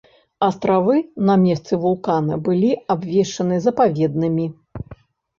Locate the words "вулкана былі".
1.83-2.71